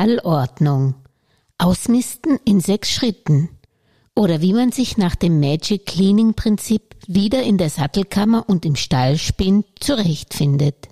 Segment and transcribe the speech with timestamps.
[0.00, 0.94] Stallordnung.
[1.58, 3.50] Ausmisten in sechs Schritten.
[4.16, 8.76] Oder wie man sich nach dem Magic Cleaning Prinzip wieder in der Sattelkammer und im
[8.76, 10.88] Stall spinnt, zurechtfindet.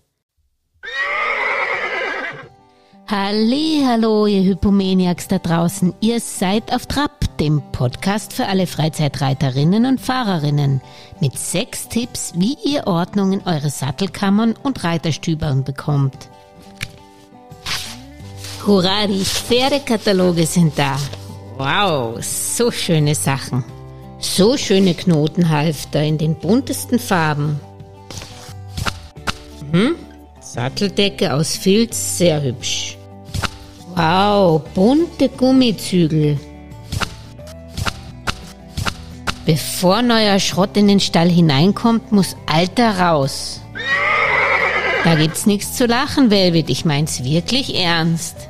[3.07, 5.95] Halli, hallo, ihr Hypomaniacs da draußen.
[6.01, 10.83] Ihr seid auf Trab, dem Podcast für alle Freizeitreiterinnen und Fahrerinnen.
[11.19, 16.29] Mit sechs Tipps, wie ihr Ordnung in eure Sattelkammern und Reiterstübern bekommt.
[18.69, 20.99] Hurra, die Pferdekataloge sind da.
[21.57, 23.65] Wow, so schöne Sachen.
[24.19, 27.59] So schöne Knotenhalfter in den buntesten Farben.
[29.73, 29.97] Hm?
[30.41, 32.99] Satteldecke aus Filz, sehr hübsch.
[33.95, 36.39] Wow, bunte Gummizügel.
[39.47, 43.63] Bevor neuer Schrott in den Stall hineinkommt, muss alter raus.
[45.05, 46.69] Da gibt's nichts zu lachen, Velvet.
[46.69, 48.48] Ich mein's wirklich ernst.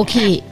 [0.00, 0.42] Okay,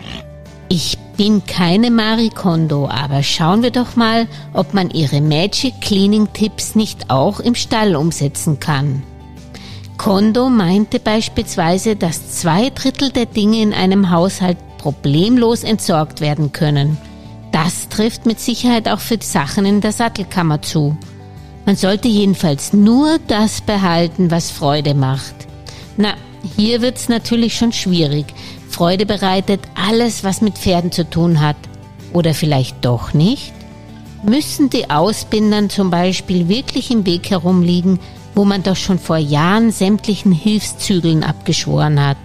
[0.69, 6.31] ich bin keine Marie Kondo, aber schauen wir doch mal, ob man ihre Magic Cleaning
[6.35, 9.03] Tipps nicht auch im Stall umsetzen kann.
[9.97, 16.99] Kondo meinte beispielsweise, dass zwei Drittel der Dinge in einem Haushalt problemlos entsorgt werden können.
[17.51, 20.95] Das trifft mit Sicherheit auch für Sachen in der Sattelkammer zu.
[21.65, 25.35] Man sollte jedenfalls nur das behalten, was Freude macht.
[25.97, 26.17] Na,
[26.55, 28.27] hier wird's natürlich schon schwierig.
[28.69, 31.57] Freude bereitet alles, was mit Pferden zu tun hat.
[32.13, 33.53] Oder vielleicht doch nicht?
[34.23, 38.01] Müssen die Ausbindern zum Beispiel wirklich im Weg herumliegen,
[38.35, 42.17] wo man doch schon vor Jahren sämtlichen Hilfszügeln abgeschworen hat?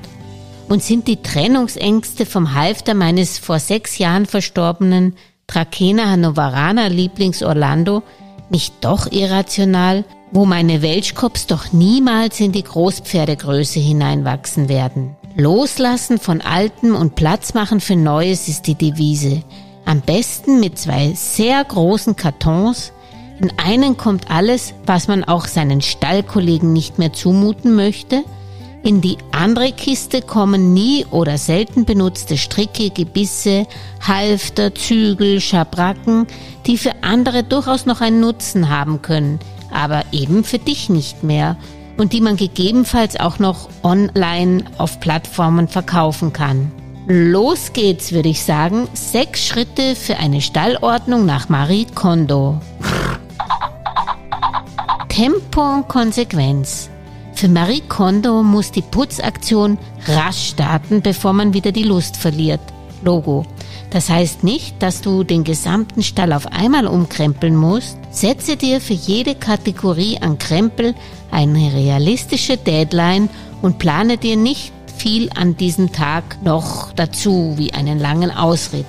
[0.69, 5.15] Und sind die Trennungsängste vom Halfter meines vor sechs Jahren verstorbenen
[5.47, 8.01] Trakehner Hannoveraner Lieblings Orlando
[8.49, 15.15] nicht doch irrational, wo meine Welschkops doch niemals in die Großpferdegröße hineinwachsen werden?
[15.35, 19.41] Loslassen von Altem und Platz machen für Neues ist die Devise.
[19.83, 22.93] Am besten mit zwei sehr großen Kartons,
[23.41, 28.23] in einen kommt alles, was man auch seinen Stallkollegen nicht mehr zumuten möchte.
[28.83, 33.65] In die andere Kiste kommen nie oder selten benutzte Stricke, Gebisse,
[34.01, 36.27] Halfter, Zügel, Schabracken,
[36.67, 39.39] die für andere durchaus noch einen Nutzen haben können,
[39.71, 41.57] aber eben für dich nicht mehr
[41.97, 46.71] und die man gegebenenfalls auch noch online auf Plattformen verkaufen kann.
[47.07, 48.87] Los geht's, würde ich sagen.
[48.93, 52.59] Sechs Schritte für eine Stallordnung nach Marie Kondo.
[55.09, 56.89] Tempo und Konsequenz.
[57.33, 59.77] Für Marie Kondo muss die Putzaktion
[60.07, 62.61] rasch starten, bevor man wieder die Lust verliert.
[63.03, 63.45] Logo.
[63.93, 67.95] Das heißt nicht, dass du den gesamten Stall auf einmal umkrempeln musst.
[68.09, 70.95] Setze dir für jede Kategorie an Krempel
[71.29, 73.29] eine realistische Deadline
[73.61, 78.87] und plane dir nicht viel an diesem Tag noch dazu, wie einen langen Ausritt.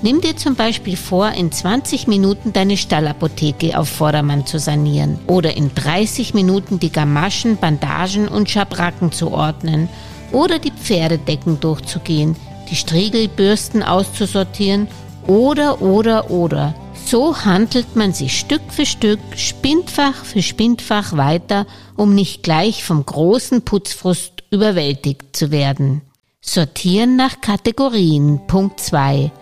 [0.00, 5.54] Nimm dir zum Beispiel vor, in 20 Minuten deine Stallapotheke auf Vordermann zu sanieren oder
[5.54, 9.90] in 30 Minuten die Gamaschen, Bandagen und Schabracken zu ordnen
[10.32, 12.36] oder die Pferdedecken durchzugehen,
[12.70, 14.88] die Striegelbürsten auszusortieren
[15.26, 16.74] oder, oder, oder.
[17.06, 21.66] So handelt man sich Stück für Stück, Spindfach für Spindfach weiter,
[21.96, 26.02] um nicht gleich vom großen Putzfrust überwältigt zu werden.
[26.40, 28.40] Sortieren nach Kategorien.
[28.46, 29.32] Punkt 2.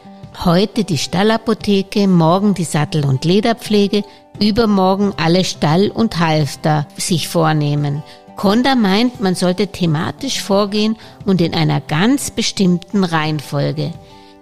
[0.44, 4.04] Heute die Stallapotheke, morgen die Sattel- und Lederpflege,
[4.40, 8.02] übermorgen alle Stall und Halfter sich vornehmen.
[8.38, 13.92] Konda meint, man sollte thematisch vorgehen und in einer ganz bestimmten Reihenfolge.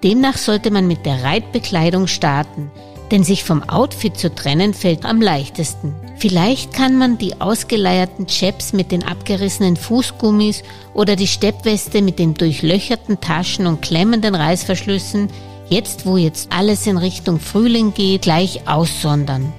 [0.05, 2.71] Demnach sollte man mit der Reitbekleidung starten,
[3.11, 5.95] denn sich vom Outfit zu trennen fällt am leichtesten.
[6.19, 10.63] Vielleicht kann man die ausgeleierten Chaps mit den abgerissenen Fußgummis
[10.93, 15.31] oder die Steppweste mit den durchlöcherten Taschen und klemmenden Reißverschlüssen
[15.69, 19.53] jetzt wo jetzt alles in Richtung Frühling geht, gleich aussondern.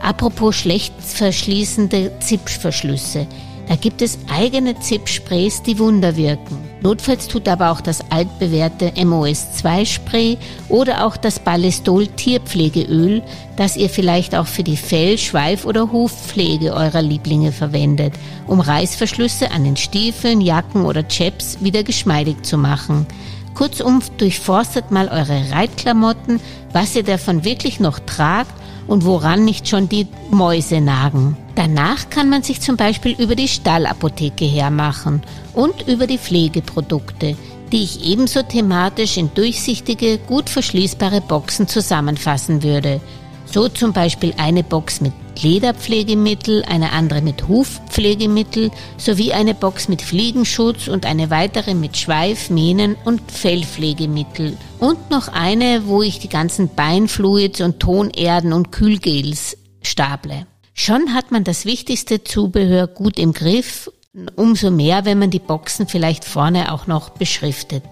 [0.00, 3.26] Apropos schlecht verschließende Zipfverschlüsse.
[3.72, 6.58] Da gibt es eigene Zip-Sprays, die Wunder wirken.
[6.82, 10.36] Notfalls tut aber auch das altbewährte MOS2-Spray
[10.68, 13.22] oder auch das Ballistol Tierpflegeöl,
[13.56, 18.12] das ihr vielleicht auch für die Fell-, Schweif- oder Hufpflege eurer Lieblinge verwendet,
[18.46, 23.06] um Reißverschlüsse an den Stiefeln, Jacken oder Chaps wieder geschmeidig zu machen.
[23.54, 26.40] Kurzum, durchforstet mal eure Reitklamotten,
[26.74, 28.52] was ihr davon wirklich noch tragt
[28.86, 31.36] und woran nicht schon die Mäuse nagen.
[31.54, 35.22] Danach kann man sich zum Beispiel über die Stallapotheke hermachen
[35.54, 37.36] und über die Pflegeprodukte,
[37.70, 43.00] die ich ebenso thematisch in durchsichtige, gut verschließbare Boxen zusammenfassen würde.
[43.46, 50.02] So zum Beispiel eine Box mit Lederpflegemittel, eine andere mit Hufpflegemittel sowie eine Box mit
[50.02, 54.56] Fliegenschutz und eine weitere mit Schweif, Mähnen und Fellpflegemittel.
[54.78, 60.46] Und noch eine, wo ich die ganzen Beinfluids und Tonerden und Kühlgels staple.
[60.74, 63.90] Schon hat man das wichtigste Zubehör gut im Griff,
[64.36, 67.84] umso mehr, wenn man die Boxen vielleicht vorne auch noch beschriftet.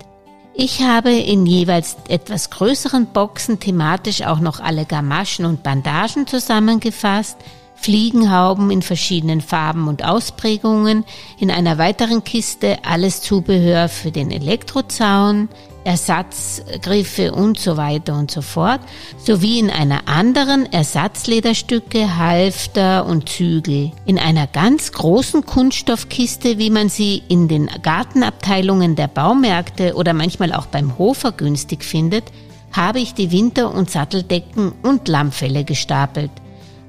[0.63, 7.39] Ich habe in jeweils etwas größeren Boxen thematisch auch noch alle Gamaschen und Bandagen zusammengefasst,
[7.81, 11.05] Fliegenhauben in verschiedenen Farben und Ausprägungen,
[11.39, 15.49] in einer weiteren Kiste alles Zubehör für den Elektrozaun,
[15.85, 18.81] Ersatzgriffe und so weiter und so fort,
[19.17, 23.93] sowie in einer anderen Ersatzlederstücke, Halfter und Zügel.
[24.05, 30.53] In einer ganz großen Kunststoffkiste, wie man sie in den Gartenabteilungen der Baumärkte oder manchmal
[30.53, 32.25] auch beim Hofer günstig findet,
[32.73, 36.31] habe ich die Winter- und Satteldecken und Lammfelle gestapelt.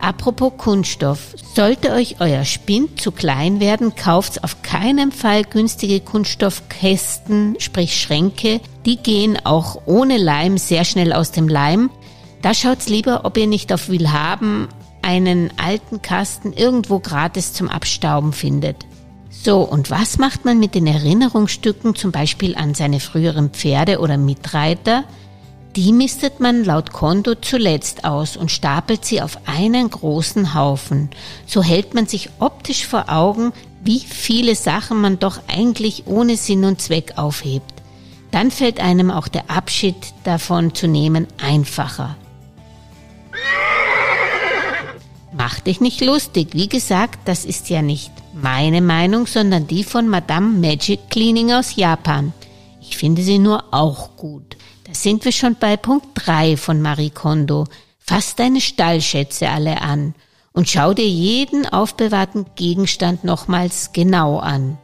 [0.01, 1.35] Apropos Kunststoff.
[1.53, 8.61] Sollte euch euer Spind zu klein werden, kauft auf keinen Fall günstige Kunststoffkästen, sprich Schränke.
[8.85, 11.91] Die gehen auch ohne Leim sehr schnell aus dem Leim.
[12.41, 14.69] Da schaut's lieber, ob ihr nicht auf Willhaben
[15.03, 18.87] einen alten Kasten irgendwo gratis zum Abstauben findet.
[19.29, 24.17] So, und was macht man mit den Erinnerungsstücken zum Beispiel an seine früheren Pferde oder
[24.17, 25.03] Mitreiter?
[25.77, 31.09] Die mistet man laut Konto zuletzt aus und stapelt sie auf einen großen Haufen.
[31.45, 36.65] So hält man sich optisch vor Augen, wie viele Sachen man doch eigentlich ohne Sinn
[36.65, 37.71] und Zweck aufhebt.
[38.31, 39.95] Dann fällt einem auch der Abschied
[40.25, 42.17] davon zu nehmen einfacher.
[45.31, 46.49] Mach dich nicht lustig.
[46.51, 51.77] Wie gesagt, das ist ja nicht meine Meinung, sondern die von Madame Magic Cleaning aus
[51.77, 52.33] Japan.
[52.81, 54.57] Ich finde sie nur auch gut
[54.91, 57.65] sind wir schon bei Punkt 3 von Marie Kondo.
[57.99, 60.15] Fass deine Stallschätze alle an
[60.53, 64.77] und schau dir jeden aufbewahrten Gegenstand nochmals genau an.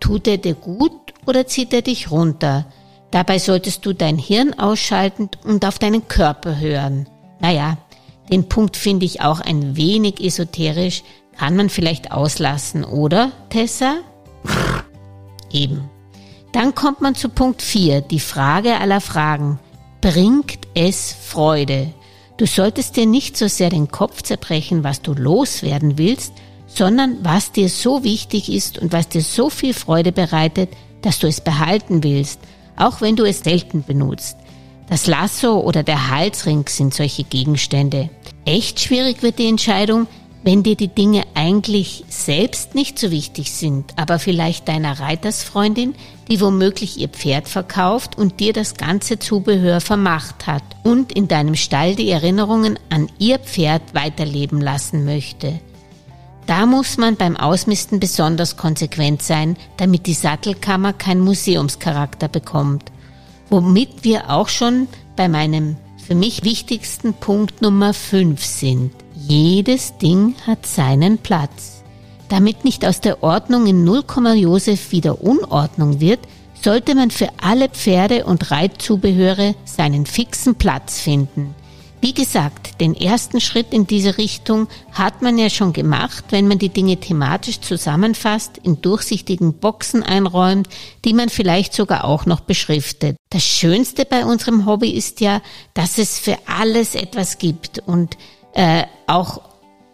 [0.00, 2.66] Tut er dir gut oder zieht er dich runter?
[3.10, 7.08] Dabei solltest du dein Hirn ausschalten und auf deinen Körper hören.
[7.40, 7.78] Naja,
[8.30, 11.02] den Punkt finde ich auch ein wenig esoterisch,
[11.38, 13.96] kann man vielleicht auslassen, oder, Tessa?
[15.50, 15.95] Eben.
[16.56, 19.58] Dann kommt man zu Punkt 4, die Frage aller Fragen.
[20.00, 21.92] Bringt es Freude?
[22.38, 26.32] Du solltest dir nicht so sehr den Kopf zerbrechen, was du loswerden willst,
[26.66, 30.70] sondern was dir so wichtig ist und was dir so viel Freude bereitet,
[31.02, 32.40] dass du es behalten willst,
[32.78, 34.38] auch wenn du es selten benutzt.
[34.88, 38.08] Das Lasso oder der Halsring sind solche Gegenstände.
[38.46, 40.06] Echt schwierig wird die Entscheidung,
[40.46, 45.96] wenn dir die Dinge eigentlich selbst nicht so wichtig sind, aber vielleicht deiner Reitersfreundin,
[46.30, 51.56] die womöglich ihr Pferd verkauft und dir das ganze Zubehör vermacht hat und in deinem
[51.56, 55.58] Stall die Erinnerungen an ihr Pferd weiterleben lassen möchte.
[56.46, 62.92] Da muss man beim Ausmisten besonders konsequent sein, damit die Sattelkammer keinen Museumscharakter bekommt.
[63.50, 65.76] Womit wir auch schon bei meinem
[66.06, 68.92] für mich wichtigsten Punkt Nummer 5 sind.
[69.16, 71.82] Jedes Ding hat seinen Platz.
[72.28, 74.04] Damit nicht aus der Ordnung in 0,
[74.34, 76.20] Josef wieder Unordnung wird,
[76.62, 81.54] sollte man für alle Pferde und Reitzubehöre seinen fixen Platz finden.
[82.02, 86.58] Wie gesagt, den ersten Schritt in diese Richtung hat man ja schon gemacht, wenn man
[86.58, 90.68] die Dinge thematisch zusammenfasst, in durchsichtigen Boxen einräumt,
[91.04, 93.16] die man vielleicht sogar auch noch beschriftet.
[93.30, 95.40] Das Schönste bei unserem Hobby ist ja,
[95.72, 98.18] dass es für alles etwas gibt und
[98.56, 99.42] äh, auch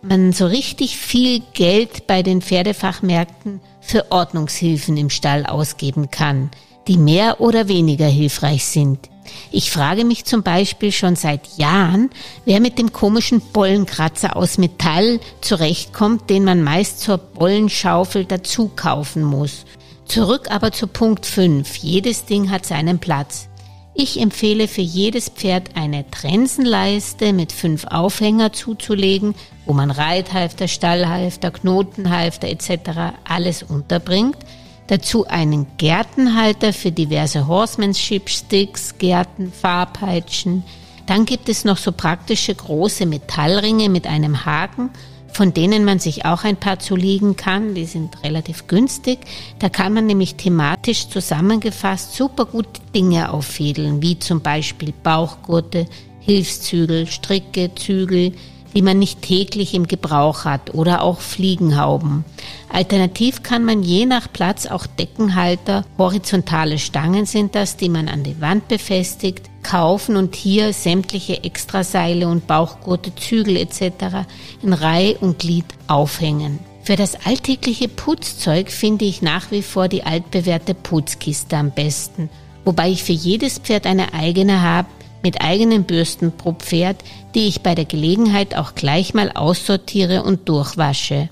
[0.02, 6.50] man so richtig viel Geld bei den Pferdefachmärkten für Ordnungshilfen im Stall ausgeben kann,
[6.86, 9.10] die mehr oder weniger hilfreich sind.
[9.50, 12.10] Ich frage mich zum Beispiel schon seit Jahren,
[12.44, 19.22] wer mit dem komischen Bollenkratzer aus Metall zurechtkommt, den man meist zur Bollenschaufel dazu kaufen
[19.22, 19.64] muss.
[20.04, 21.76] Zurück aber zu Punkt 5.
[21.76, 23.48] Jedes Ding hat seinen Platz.
[23.94, 29.34] Ich empfehle für jedes Pferd eine Trensenleiste mit fünf Aufhänger zuzulegen,
[29.66, 33.18] wo man Reithalfter, Stallhalfter, Knotenhalfter etc.
[33.28, 34.38] alles unterbringt.
[34.86, 40.64] Dazu einen Gärtenhalter für diverse Horsemanship Sticks, Gärten, Farbpeitschen.
[41.06, 44.90] Dann gibt es noch so praktische große Metallringe mit einem Haken
[45.32, 47.74] von denen man sich auch ein paar zulegen kann.
[47.74, 49.18] Die sind relativ günstig.
[49.58, 55.86] Da kann man nämlich thematisch zusammengefasst super gut Dinge auffädeln, wie zum Beispiel Bauchgurte,
[56.20, 58.32] Hilfszügel, Stricke, Zügel,
[58.74, 62.24] die man nicht täglich im Gebrauch hat oder auch Fliegenhauben.
[62.72, 68.22] Alternativ kann man je nach Platz auch Deckenhalter, horizontale Stangen sind das, die man an
[68.22, 74.26] die Wand befestigt, kaufen und hier sämtliche Extraseile und Bauchgurte, Zügel etc.
[74.62, 76.58] in Reihe und Glied aufhängen.
[76.82, 82.30] Für das alltägliche Putzzeug finde ich nach wie vor die altbewährte Putzkiste am besten,
[82.64, 84.88] wobei ich für jedes Pferd eine eigene habe,
[85.22, 86.96] mit eigenen Bürsten pro Pferd,
[87.34, 91.28] die ich bei der Gelegenheit auch gleich mal aussortiere und durchwasche.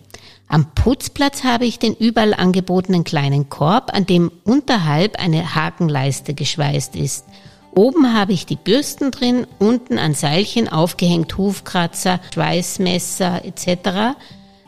[0.51, 6.97] Am Putzplatz habe ich den überall angebotenen kleinen Korb, an dem unterhalb eine Hakenleiste geschweißt
[6.97, 7.25] ist.
[7.73, 14.19] Oben habe ich die Bürsten drin, unten an Seilchen aufgehängt Hufkratzer, Schweißmesser etc.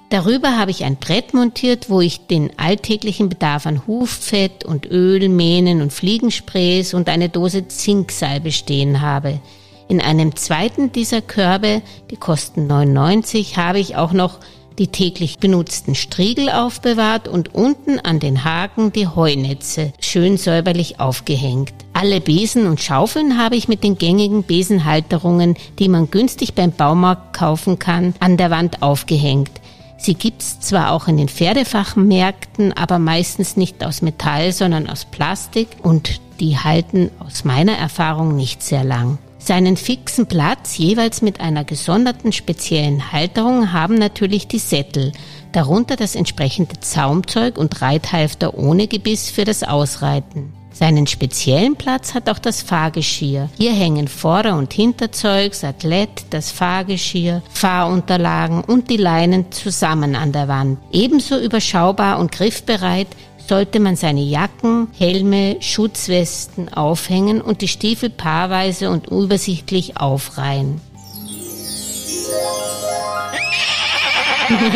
[0.09, 5.29] Darüber habe ich ein Brett montiert, wo ich den alltäglichen Bedarf an Huffett und Öl,
[5.29, 9.41] Mähnen und Fliegensprays und eine Dose Zinksalbe stehen habe.
[9.89, 14.39] In einem zweiten dieser Körbe, die kosten 99, habe ich auch noch
[14.79, 21.73] die täglich benutzten Striegel aufbewahrt und unten an den Haken die Heunetze schön säuberlich aufgehängt.
[21.93, 27.37] Alle Besen und Schaufeln habe ich mit den gängigen Besenhalterungen, die man günstig beim Baumarkt
[27.37, 29.51] kaufen kann, an der Wand aufgehängt.
[29.99, 35.69] Sie gibt's zwar auch in den Pferdefachmärkten, aber meistens nicht aus Metall, sondern aus Plastik
[35.83, 39.19] und die halten aus meiner Erfahrung nicht sehr lang.
[39.45, 45.11] Seinen fixen Platz jeweils mit einer gesonderten speziellen Halterung haben natürlich die Sättel,
[45.51, 50.53] darunter das entsprechende Zaumzeug und Reithalfter ohne Gebiss für das Ausreiten.
[50.73, 53.49] Seinen speziellen Platz hat auch das Fahrgeschirr.
[53.59, 60.47] Hier hängen Vorder- und Hinterzeug, Satellett, das Fahrgeschirr, Fahrunterlagen und die Leinen zusammen an der
[60.47, 60.79] Wand.
[60.93, 63.09] Ebenso überschaubar und griffbereit
[63.49, 70.81] sollte man seine Jacken, Helme, Schutzwesten aufhängen und die Stiefel paarweise und übersichtlich aufreihen.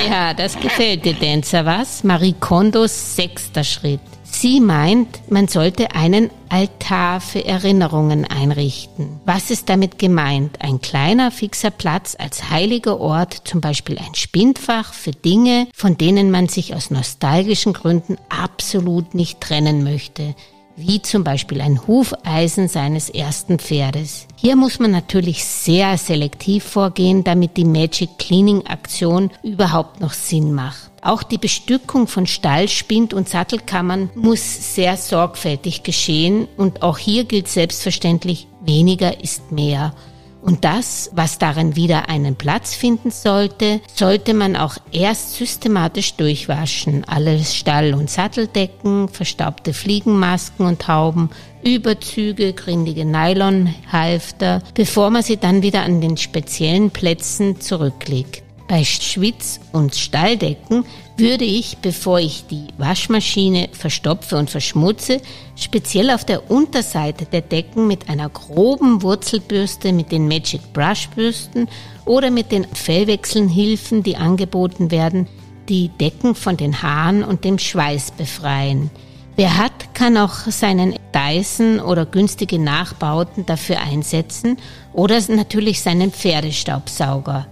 [0.08, 2.02] Ja, das gefällt dir, Dancer, was?
[2.02, 4.00] Marie Kondos sechster Schritt.
[4.30, 9.20] Sie meint, man sollte einen Altar für Erinnerungen einrichten.
[9.24, 10.60] Was ist damit gemeint?
[10.60, 16.30] Ein kleiner fixer Platz als heiliger Ort, zum Beispiel ein Spindfach für Dinge, von denen
[16.30, 20.34] man sich aus nostalgischen Gründen absolut nicht trennen möchte
[20.76, 24.26] wie zum Beispiel ein Hufeisen seines ersten Pferdes.
[24.36, 30.52] Hier muss man natürlich sehr selektiv vorgehen, damit die Magic Cleaning Aktion überhaupt noch Sinn
[30.52, 30.90] macht.
[31.06, 37.22] Auch die Bestückung von Stall, Spind und Sattelkammern muss sehr sorgfältig geschehen und auch hier
[37.22, 39.94] gilt selbstverständlich, weniger ist mehr.
[40.42, 47.04] Und das, was darin wieder einen Platz finden sollte, sollte man auch erst systematisch durchwaschen.
[47.04, 51.30] Alle Stall- und Satteldecken, verstaubte Fliegenmasken und Hauben,
[51.64, 58.45] Überzüge, grindige Nylonhalfter, bevor man sie dann wieder an den speziellen Plätzen zurücklegt.
[58.68, 60.84] Bei Schwitz- und Stalldecken
[61.16, 65.20] würde ich, bevor ich die Waschmaschine verstopfe und verschmutze,
[65.54, 71.68] speziell auf der Unterseite der Decken mit einer groben Wurzelbürste mit den Magic Brush Bürsten
[72.04, 75.28] oder mit den Fellwechselnhilfen, die angeboten werden,
[75.68, 78.90] die Decken von den Haaren und dem Schweiß befreien.
[79.36, 84.56] Wer hat, kann auch seinen Dyson oder günstige Nachbauten dafür einsetzen
[84.92, 87.46] oder natürlich seinen Pferdestaubsauger.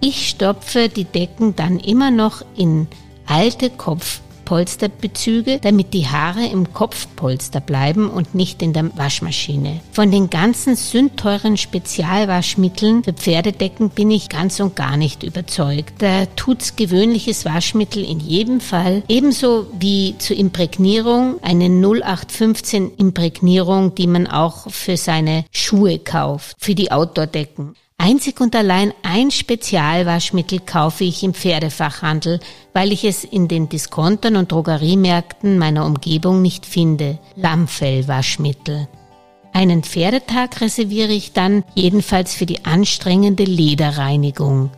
[0.00, 2.88] Ich stopfe die Decken dann immer noch in
[3.26, 9.80] alte Kopfpolsterbezüge, damit die Haare im Kopfpolster bleiben und nicht in der Waschmaschine.
[9.92, 15.94] Von den ganzen sündteuren Spezialwaschmitteln für Pferdedecken bin ich ganz und gar nicht überzeugt.
[16.02, 24.06] Da tut's gewöhnliches Waschmittel in jedem Fall, ebenso wie zur Imprägnierung eine 0815 Imprägnierung, die
[24.06, 27.74] man auch für seine Schuhe kauft, für die Outdoor-Decken.
[27.96, 32.40] Einzig und allein ein Spezialwaschmittel kaufe ich im Pferdefachhandel,
[32.72, 37.18] weil ich es in den Diskontern und Drogeriemärkten meiner Umgebung nicht finde.
[37.36, 38.88] Lammfellwaschmittel.
[39.52, 44.70] Einen Pferdetag reserviere ich dann jedenfalls für die anstrengende Lederreinigung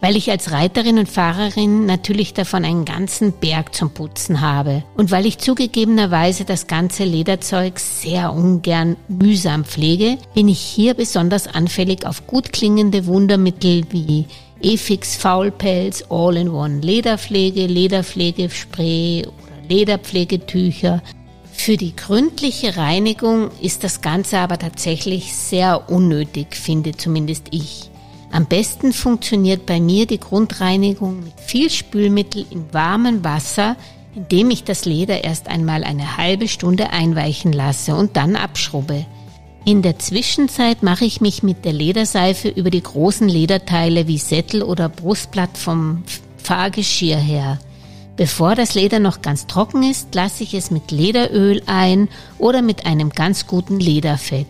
[0.00, 5.10] weil ich als Reiterin und Fahrerin natürlich davon einen ganzen Berg zum Putzen habe und
[5.10, 12.06] weil ich zugegebenerweise das ganze Lederzeug sehr ungern mühsam pflege, bin ich hier besonders anfällig
[12.06, 14.26] auf gut klingende Wundermittel wie
[14.60, 21.02] Efix Faulpelz, All-in-One Lederpflege, Lederpflegespray oder Lederpflegetücher.
[21.52, 27.90] Für die gründliche Reinigung ist das Ganze aber tatsächlich sehr unnötig, finde zumindest ich.
[28.30, 33.76] Am besten funktioniert bei mir die Grundreinigung mit viel Spülmittel in warmem Wasser,
[34.14, 39.06] indem ich das Leder erst einmal eine halbe Stunde einweichen lasse und dann abschrubbe.
[39.64, 44.62] In der Zwischenzeit mache ich mich mit der Lederseife über die großen Lederteile wie Sättel
[44.62, 46.04] oder Brustblatt vom
[46.38, 47.58] Fahrgeschirr her.
[48.16, 52.08] Bevor das Leder noch ganz trocken ist, lasse ich es mit Lederöl ein
[52.38, 54.46] oder mit einem ganz guten Lederfett.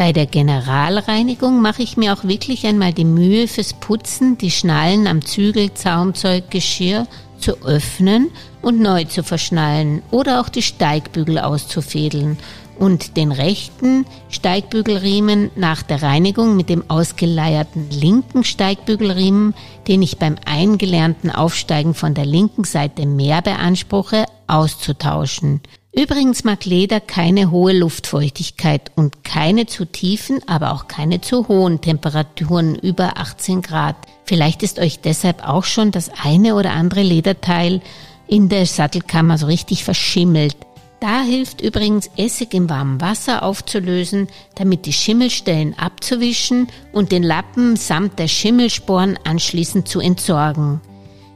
[0.00, 5.06] Bei der Generalreinigung mache ich mir auch wirklich einmal die Mühe fürs Putzen, die Schnallen
[5.06, 7.06] am Zügel, Zaumzeug, Geschirr
[7.38, 8.30] zu öffnen
[8.62, 12.38] und neu zu verschnallen oder auch die Steigbügel auszufädeln
[12.80, 19.54] und den rechten Steigbügelriemen nach der Reinigung mit dem ausgeleierten linken Steigbügelriemen,
[19.86, 25.60] den ich beim eingelernten Aufsteigen von der linken Seite mehr beanspruche, auszutauschen.
[25.92, 31.80] Übrigens mag Leder keine hohe Luftfeuchtigkeit und keine zu tiefen, aber auch keine zu hohen
[31.80, 33.96] Temperaturen über 18 Grad.
[34.24, 37.82] Vielleicht ist euch deshalb auch schon das eine oder andere Lederteil
[38.28, 40.56] in der Sattelkammer so richtig verschimmelt.
[41.00, 47.76] Da hilft übrigens Essig im warmen Wasser aufzulösen, damit die Schimmelstellen abzuwischen und den Lappen
[47.76, 50.82] samt der Schimmelsporen anschließend zu entsorgen.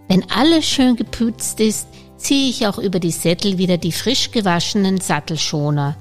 [0.07, 5.01] Wenn alles schön geputzt ist, ziehe ich auch über die Sättel wieder die frisch gewaschenen
[5.01, 5.97] Sattelschoner.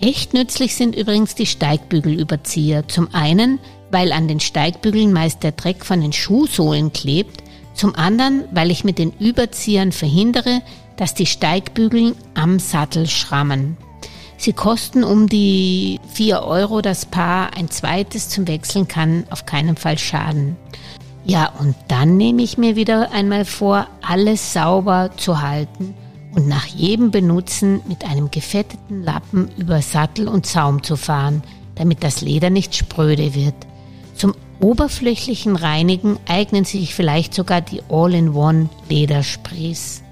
[0.00, 2.86] Echt nützlich sind übrigens die Steigbügelüberzieher.
[2.86, 3.58] Zum einen,
[3.90, 7.42] weil an den Steigbügeln meist der Dreck von den Schuhsohlen klebt,
[7.74, 10.62] zum anderen, weil ich mit den Überziehern verhindere,
[10.98, 13.78] dass die Steigbügel am Sattel schrammen.
[14.36, 19.76] Sie kosten um die 4 Euro das Paar, ein zweites zum Wechseln kann auf keinen
[19.76, 20.56] Fall schaden.
[21.24, 25.94] Ja, und dann nehme ich mir wieder einmal vor, alles sauber zu halten
[26.34, 31.42] und nach jedem Benutzen mit einem gefetteten Lappen über Sattel und Zaum zu fahren,
[31.74, 33.54] damit das Leder nicht spröde wird.
[34.14, 40.02] Zum oberflächlichen Reinigen eignen sich vielleicht sogar die All-in-One Ledersprays.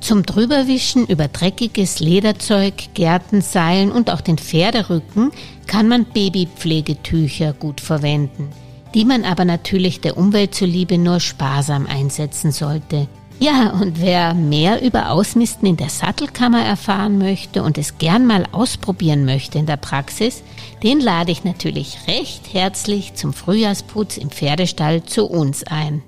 [0.00, 5.32] Zum Drüberwischen über dreckiges Lederzeug, Gärtenseilen und auch den Pferderücken
[5.66, 8.50] kann man Babypflegetücher gut verwenden
[8.94, 13.08] die man aber natürlich der Umwelt zuliebe nur sparsam einsetzen sollte.
[13.40, 18.46] Ja, und wer mehr über Ausmisten in der Sattelkammer erfahren möchte und es gern mal
[18.50, 20.42] ausprobieren möchte in der Praxis,
[20.82, 26.02] den lade ich natürlich recht herzlich zum Frühjahrsputz im Pferdestall zu uns ein.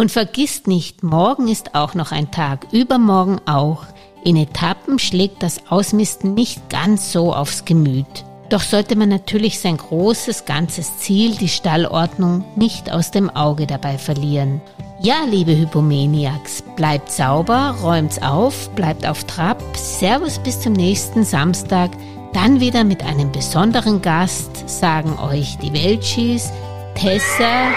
[0.00, 3.84] Und vergisst nicht, morgen ist auch noch ein Tag, übermorgen auch.
[4.24, 8.24] In Etappen schlägt das Ausmisten nicht ganz so aufs Gemüt.
[8.48, 13.98] Doch sollte man natürlich sein großes ganzes Ziel, die Stallordnung, nicht aus dem Auge dabei
[13.98, 14.62] verlieren.
[15.02, 19.62] Ja, liebe Hypomaniacs, bleibt sauber, räumt's auf, bleibt auf Trab.
[19.76, 21.90] Servus bis zum nächsten Samstag.
[22.32, 26.50] Dann wieder mit einem besonderen Gast sagen euch die Welchis,
[26.94, 27.68] Tessa,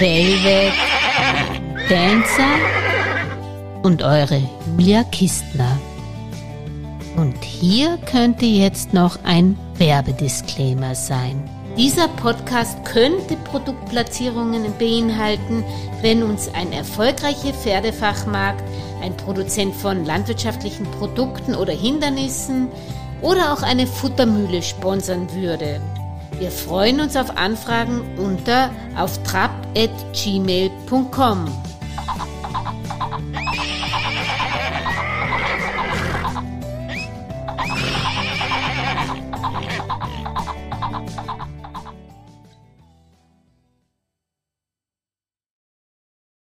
[0.00, 0.72] Velvet,
[1.90, 2.56] Dancer
[3.82, 5.78] und eure Julia Kistner.
[7.18, 11.46] Und hier könnte jetzt noch ein Werbedisclaimer sein.
[11.76, 15.64] Dieser Podcast könnte Produktplatzierungen beinhalten,
[16.00, 18.64] wenn uns ein erfolgreicher Pferdefachmarkt,
[19.02, 22.68] ein Produzent von landwirtschaftlichen Produkten oder Hindernissen
[23.20, 25.78] oder auch eine Futtermühle sponsern würde.
[26.40, 31.69] Wir freuen uns auf Anfragen unter auf trap.gmail.com.